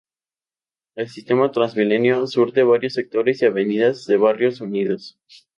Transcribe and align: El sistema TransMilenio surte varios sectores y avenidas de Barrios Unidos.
El 0.95 1.09
sistema 1.09 1.51
TransMilenio 1.51 2.25
surte 2.25 2.63
varios 2.63 2.93
sectores 2.95 3.39
y 3.39 3.45
avenidas 3.45 4.07
de 4.07 4.17
Barrios 4.17 4.59
Unidos. 4.59 5.19